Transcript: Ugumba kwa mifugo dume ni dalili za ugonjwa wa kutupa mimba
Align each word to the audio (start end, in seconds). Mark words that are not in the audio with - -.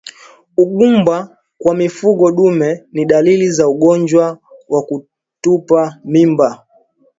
Ugumba 0.57 1.15
kwa 1.57 1.75
mifugo 1.75 2.31
dume 2.31 2.83
ni 2.91 3.05
dalili 3.05 3.51
za 3.51 3.69
ugonjwa 3.69 4.37
wa 4.69 4.81
kutupa 4.83 5.99
mimba 6.05 6.65